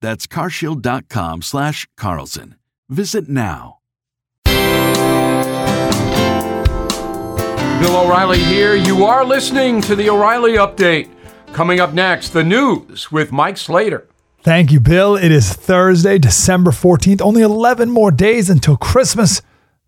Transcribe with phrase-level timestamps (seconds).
[0.00, 2.54] That's carshield.com/carlson.
[2.88, 3.74] Visit now.
[7.80, 8.74] Bill O'Reilly here.
[8.74, 11.08] You are listening to the O'Reilly Update.
[11.52, 14.06] Coming up next, the news with Mike Slater.
[14.42, 15.16] Thank you, Bill.
[15.16, 17.20] It is Thursday, December 14th.
[17.20, 19.42] Only 11 more days until Christmas.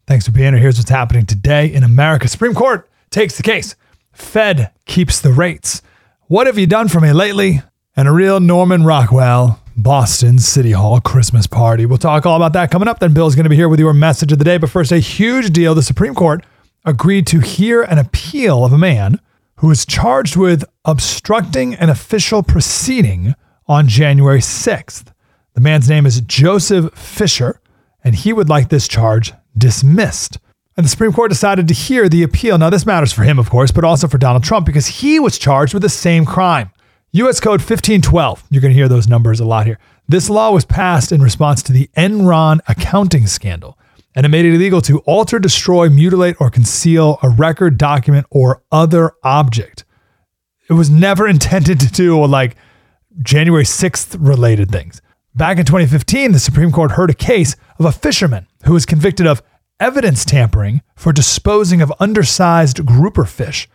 [0.06, 0.62] Thanks for being here.
[0.62, 2.28] Here's what's happening today in America.
[2.28, 3.76] Supreme Court takes the case.
[4.12, 5.82] Fed keeps the rates.
[6.26, 7.62] What have you done for me lately?
[7.96, 11.86] And a real Norman Rockwell, Boston City Hall Christmas party.
[11.86, 12.98] We'll talk all about that coming up.
[12.98, 14.58] Then Bill's going to be here with your message of the day.
[14.58, 15.74] But first, a huge deal.
[15.74, 16.44] The Supreme Court
[16.84, 19.20] agreed to hear an appeal of a man
[19.56, 23.34] who was charged with obstructing an official proceeding
[23.66, 25.12] on January 6th.
[25.54, 27.60] The man's name is Joseph Fisher,
[28.04, 30.38] and he would like this charge dismissed.
[30.76, 32.56] And the Supreme Court decided to hear the appeal.
[32.56, 35.38] Now, this matters for him, of course, but also for Donald Trump because he was
[35.38, 36.70] charged with the same crime.
[37.12, 37.40] U.S.
[37.40, 39.78] Code 1512, you're going to hear those numbers a lot here.
[40.08, 43.76] This law was passed in response to the Enron accounting scandal
[44.14, 48.62] and it made it illegal to alter, destroy, mutilate, or conceal a record, document, or
[48.72, 49.84] other object.
[50.68, 52.56] It was never intended to do like
[53.22, 55.00] January 6th related things.
[55.34, 59.26] Back in 2015, the Supreme Court heard a case of a fisherman who was convicted
[59.26, 59.42] of
[59.78, 63.68] evidence tampering for disposing of undersized grouper fish.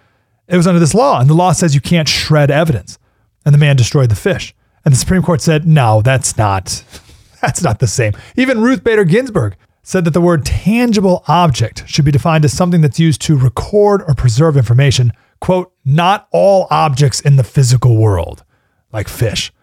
[0.48, 3.00] It was under this law, and the law says you can't shred evidence.
[3.46, 4.56] And the man destroyed the fish.
[4.84, 6.84] And the Supreme Court said, no, that's not,
[7.42, 8.14] that's not the same.
[8.36, 12.82] Even Ruth Bader Ginsburg said that the word tangible object should be defined as something
[12.82, 18.44] that's used to record or preserve information, quote, not all objects in the physical world,
[18.92, 19.54] like fish.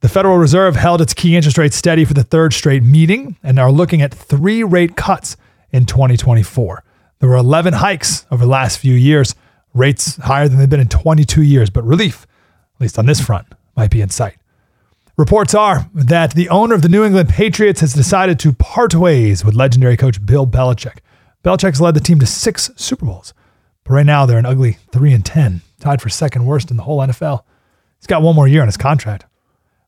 [0.00, 3.58] The Federal Reserve held its key interest rate steady for the third straight meeting and
[3.58, 5.36] are looking at three rate cuts
[5.72, 6.84] in 2024.
[7.18, 9.34] There were 11 hikes over the last few years,
[9.74, 12.26] rates higher than they've been in 22 years, but relief,
[12.76, 14.36] at least on this front, might be in sight.
[15.16, 19.44] Reports are that the owner of the New England Patriots has decided to part ways
[19.44, 20.98] with legendary coach Bill Belichick.
[21.42, 23.32] Belichick's led the team to six Super Bowls,
[23.84, 26.82] but right now they're an ugly 3 and 10, tied for second worst in the
[26.82, 27.44] whole NFL.
[27.98, 29.24] He's got one more year on his contract.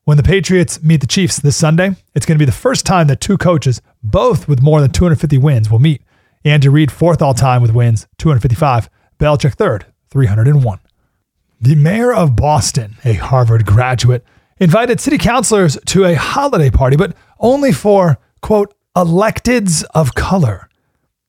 [0.03, 3.05] When the Patriots meet the Chiefs this Sunday, it's going to be the first time
[3.07, 6.01] that two coaches, both with more than 250 wins, will meet.
[6.43, 8.89] Andy Reid, fourth all time with wins, 255.
[9.19, 10.79] Belichick, third, 301.
[11.61, 14.23] The mayor of Boston, a Harvard graduate,
[14.61, 20.69] invited city councilors to a holiday party, but only for, quote, electeds of color.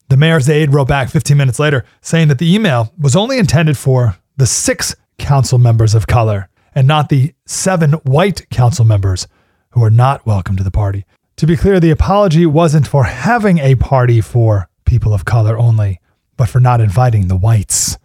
[0.09, 3.77] The mayor's aide wrote back 15 minutes later saying that the email was only intended
[3.77, 9.27] for the six council members of color and not the seven white council members
[9.71, 11.07] who are not welcome to the party.
[11.39, 16.01] To be clear, the apology wasn't for having a party for people of color only,
[16.37, 17.99] but for not inviting the whites.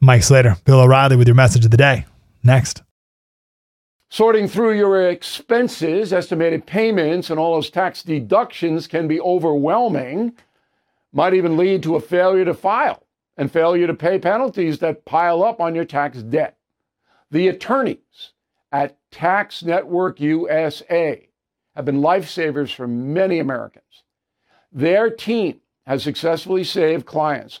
[0.00, 2.04] Mike Slater, Bill O'Reilly with your message of the day.
[2.42, 2.82] Next.
[4.10, 10.36] Sorting through your expenses, estimated payments, and all those tax deductions can be overwhelming,
[11.12, 13.02] might even lead to a failure to file
[13.36, 16.56] and failure to pay penalties that pile up on your tax debt.
[17.30, 18.32] The attorneys
[18.70, 21.28] at Tax Network USA
[21.74, 24.04] have been lifesavers for many Americans.
[24.70, 27.60] Their team has successfully saved clients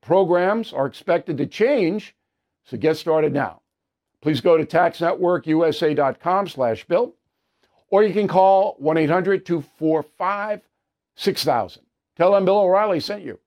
[0.00, 2.14] programs are expected to change,
[2.64, 3.60] so get started now.
[4.20, 7.14] Please go to taxnetworkusa.com slash bill,
[7.88, 11.78] or you can call 1-800-245-6000
[12.16, 13.38] Tell them Bill O'Reilly sent you.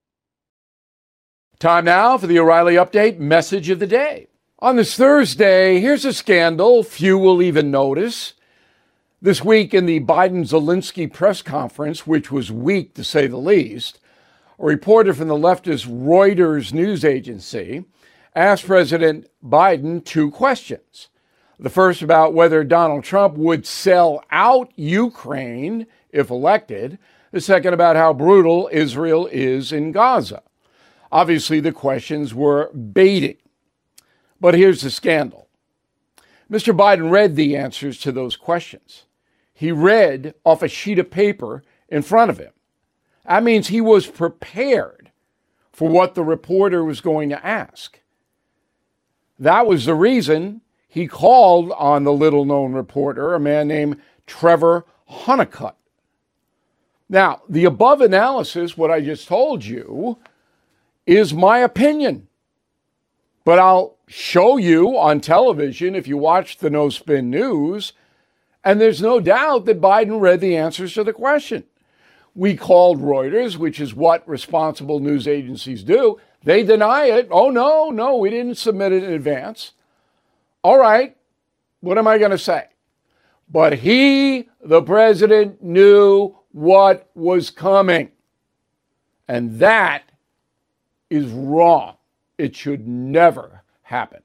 [1.59, 4.27] Time now for the O'Reilly Update message of the day.
[4.57, 8.33] On this Thursday, here's a scandal few will even notice.
[9.21, 13.99] This week in the Biden Zelensky press conference, which was weak to say the least,
[14.59, 17.85] a reporter from the leftist Reuters news agency
[18.35, 21.09] asked President Biden two questions.
[21.59, 26.97] The first about whether Donald Trump would sell out Ukraine if elected.
[27.31, 30.43] The second about how brutal Israel is in Gaza.
[31.11, 33.37] Obviously, the questions were baiting.
[34.39, 35.47] But here's the scandal
[36.51, 36.75] Mr.
[36.75, 39.05] Biden read the answers to those questions.
[39.53, 42.51] He read off a sheet of paper in front of him.
[43.25, 45.11] That means he was prepared
[45.71, 47.99] for what the reporter was going to ask.
[49.39, 54.85] That was the reason he called on the little known reporter, a man named Trevor
[55.09, 55.73] Hunnicutt.
[57.09, 60.17] Now, the above analysis, what I just told you,
[61.05, 62.27] is my opinion.
[63.43, 67.93] But I'll show you on television if you watch the No Spin News,
[68.63, 71.65] and there's no doubt that Biden read the answers to the question.
[72.35, 76.19] We called Reuters, which is what responsible news agencies do.
[76.43, 77.27] They deny it.
[77.31, 79.73] Oh, no, no, we didn't submit it in advance.
[80.63, 81.15] All right,
[81.81, 82.67] what am I going to say?
[83.49, 88.11] But he, the president, knew what was coming.
[89.27, 90.03] And that
[91.09, 91.97] is wrong.
[92.37, 94.21] It should never happen.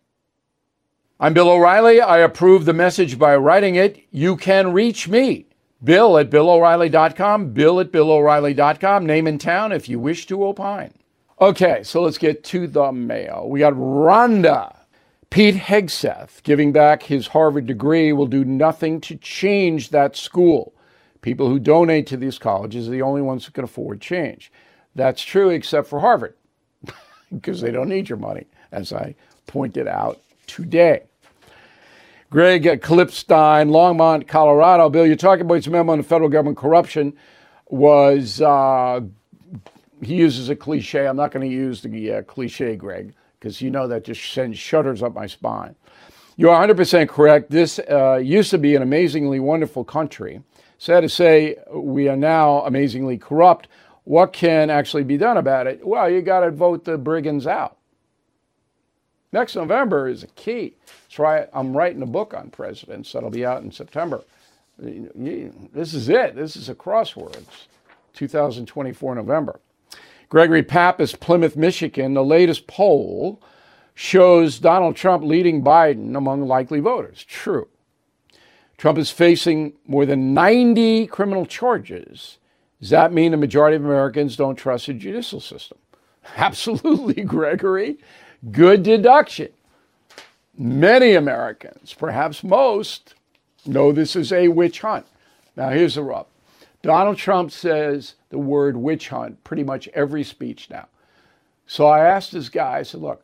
[1.20, 2.00] I'm Bill O'Reilly.
[2.00, 4.05] I approve the message by writing it.
[4.10, 5.48] You can reach me,
[5.83, 10.93] Bill at BillO'Reilly.com, Bill at BillO'Reilly.com, name and town if you wish to opine.
[11.41, 13.47] Okay, so let's get to the mail.
[13.49, 14.75] We got Rhonda.
[15.31, 20.75] Pete Hegseth giving back his Harvard degree will do nothing to change that school.
[21.21, 24.51] People who donate to these colleges are the only ones who can afford change.
[24.95, 26.35] That's true, except for Harvard,
[27.33, 29.15] because they don't need your money, as I
[29.47, 31.07] pointed out today.
[32.31, 34.91] Greg Klipstein, Longmont, Colorado.
[34.91, 37.15] Bill, you're talking about his memo on the federal government corruption
[37.71, 39.01] was, uh,
[40.03, 41.07] he uses a cliche.
[41.07, 44.59] I'm not going to use the uh, cliche, Greg, because you know that just sends
[44.59, 45.75] shudders up my spine.
[46.37, 47.51] You're 100% correct.
[47.51, 50.43] This uh, used to be an amazingly wonderful country.
[50.77, 53.69] Sad to say, we are now amazingly corrupt.
[54.05, 55.81] What can actually be done about it?
[55.85, 57.78] Well, you got to vote the brigands out.
[59.33, 60.75] Next November is a key.
[60.87, 61.49] That's right.
[61.53, 64.23] I'm writing a book on presidents that'll be out in September.
[64.79, 66.35] This is it.
[66.35, 67.67] This is a crosswords.
[68.15, 69.61] 2024 November.
[70.29, 72.15] Gregory Pappas, Plymouth, Michigan.
[72.15, 73.41] The latest poll
[73.95, 77.25] shows Donald Trump leading Biden among likely voters.
[77.25, 77.69] True.
[78.77, 82.39] Trump is facing more than 90 criminal charges.
[82.81, 85.79] Does that mean the majority of Americans don't trust the judicial system?
[86.37, 87.99] Absolutely, Gregory.
[88.50, 89.49] Good deduction.
[90.56, 93.14] Many Americans, perhaps most,
[93.67, 95.06] know this is a witch hunt.
[95.56, 96.26] Now, here's the rub
[96.82, 100.87] Donald Trump says the word witch hunt pretty much every speech now.
[101.67, 103.23] So I asked this guy, I said, look,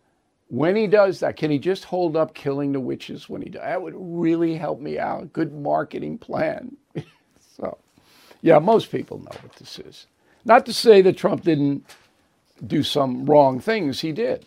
[0.48, 3.62] when he does that, can he just hold up killing the witches when he does?
[3.62, 5.32] That would really help me out.
[5.32, 6.76] Good marketing plan.
[7.56, 7.78] so,
[8.42, 10.06] yeah, most people know what this is.
[10.44, 11.84] Not to say that Trump didn't
[12.66, 14.00] do some wrong things.
[14.00, 14.44] He did.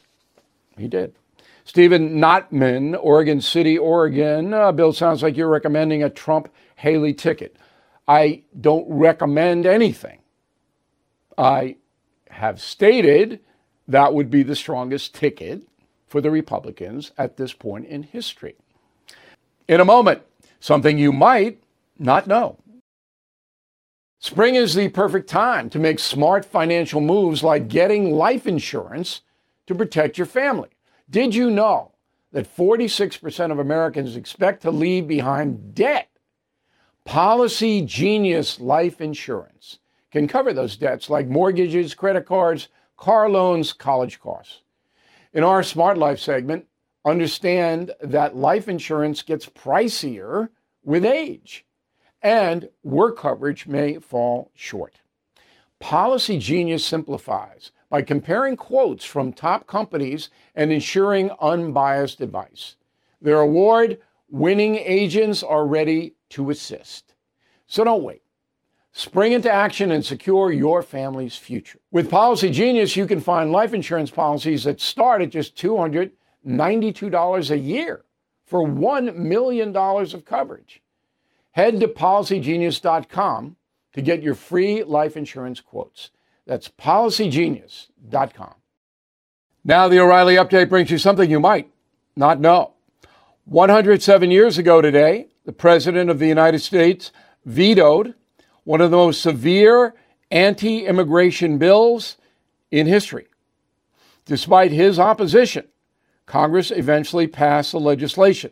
[0.77, 1.15] He did.
[1.63, 4.53] Stephen Notman, Oregon City, Oregon.
[4.53, 7.57] Uh, Bill, sounds like you're recommending a Trump Haley ticket.
[8.07, 10.19] I don't recommend anything.
[11.37, 11.75] I
[12.29, 13.41] have stated
[13.87, 15.67] that would be the strongest ticket
[16.07, 18.55] for the Republicans at this point in history.
[19.67, 20.21] In a moment,
[20.59, 21.61] something you might
[21.99, 22.57] not know.
[24.19, 29.21] Spring is the perfect time to make smart financial moves like getting life insurance
[29.67, 30.69] to protect your family.
[31.09, 31.93] Did you know
[32.31, 36.09] that 46% of Americans expect to leave behind debt?
[37.05, 39.79] Policy Genius Life Insurance
[40.11, 44.61] can cover those debts like mortgages, credit cards, car loans, college costs.
[45.33, 46.65] In our Smart Life segment,
[47.05, 50.49] understand that life insurance gets pricier
[50.83, 51.65] with age
[52.21, 54.99] and work coverage may fall short.
[55.79, 62.75] Policy Genius simplifies by comparing quotes from top companies and ensuring unbiased advice.
[63.21, 67.13] Their award winning agents are ready to assist.
[67.67, 68.21] So don't wait.
[68.91, 71.79] Spring into action and secure your family's future.
[71.91, 77.57] With Policy Genius, you can find life insurance policies that start at just $292 a
[77.57, 78.03] year
[78.45, 80.81] for $1 million of coverage.
[81.51, 83.56] Head to policygenius.com
[83.97, 86.11] to get your free life insurance quotes.
[86.45, 88.53] That's policygenius.com.
[89.65, 91.71] Now, the O'Reilly update brings you something you might
[92.15, 92.73] not know.
[93.45, 97.11] 107 years ago today, the President of the United States
[97.43, 98.13] vetoed
[98.65, 99.95] one of the most severe
[100.29, 102.17] anti immigration bills
[102.69, 103.25] in history.
[104.25, 105.69] Despite his opposition,
[106.27, 108.51] Congress eventually passed the legislation.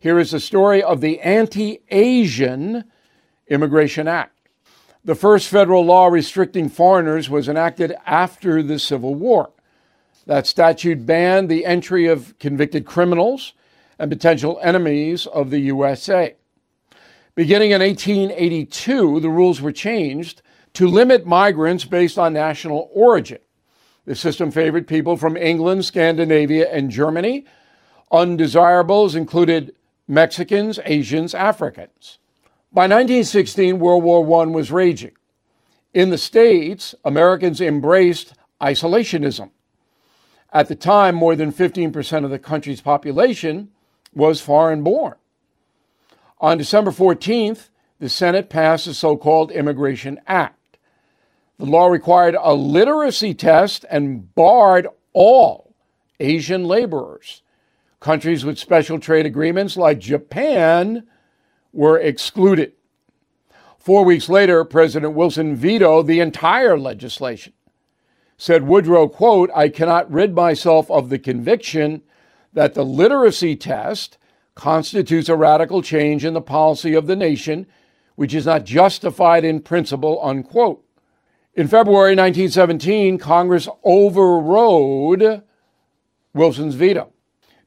[0.00, 2.84] Here is the story of the Anti Asian
[3.48, 4.37] Immigration Act.
[5.04, 9.50] The first federal law restricting foreigners was enacted after the Civil War.
[10.26, 13.54] That statute banned the entry of convicted criminals
[13.98, 16.34] and potential enemies of the USA.
[17.34, 20.42] Beginning in 1882, the rules were changed
[20.74, 23.38] to limit migrants based on national origin.
[24.04, 27.46] The system favored people from England, Scandinavia, and Germany.
[28.10, 29.74] Undesirables included
[30.08, 32.18] Mexicans, Asians, Africans.
[32.70, 35.12] By 1916, World War I was raging.
[35.94, 39.50] In the States, Americans embraced isolationism.
[40.52, 43.70] At the time, more than 15% of the country's population
[44.14, 45.14] was foreign born.
[46.40, 47.68] On December 14th,
[48.00, 50.78] the Senate passed the so called Immigration Act.
[51.58, 55.74] The law required a literacy test and barred all
[56.20, 57.42] Asian laborers.
[57.98, 61.06] Countries with special trade agreements like Japan
[61.78, 62.72] were excluded.
[63.78, 67.52] Four weeks later, President Wilson vetoed the entire legislation.
[68.36, 72.02] Said Woodrow, quote, I cannot rid myself of the conviction
[72.52, 74.18] that the literacy test
[74.56, 77.64] constitutes a radical change in the policy of the nation,
[78.16, 80.84] which is not justified in principle, unquote.
[81.54, 85.42] In February 1917, Congress overrode
[86.34, 87.12] Wilson's veto.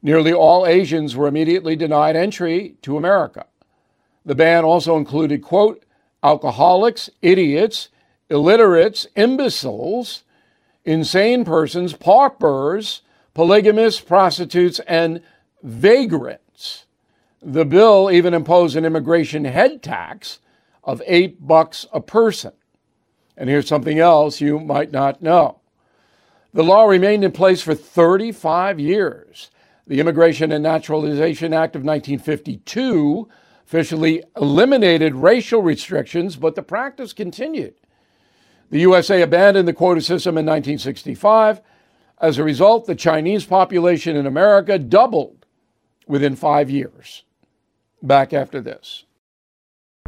[0.02, 3.46] Nearly all Asians were immediately denied entry to America.
[4.24, 5.84] The ban also included, quote,
[6.22, 7.88] alcoholics, idiots,
[8.30, 10.22] illiterates, imbeciles,
[10.84, 13.02] insane persons, paupers,
[13.34, 15.22] polygamists, prostitutes, and
[15.62, 16.86] vagrants.
[17.42, 20.38] The bill even imposed an immigration head tax
[20.84, 22.52] of eight bucks a person.
[23.36, 25.60] And here's something else you might not know.
[26.54, 29.50] The law remained in place for 35 years.
[29.86, 33.28] The Immigration and Naturalization Act of 1952
[33.72, 37.72] officially eliminated racial restrictions, but the practice continued.
[38.68, 41.62] The USA abandoned the quota system in 1965.
[42.20, 45.46] As a result, the Chinese population in America doubled
[46.06, 47.22] within five years.
[48.02, 49.04] Back after this.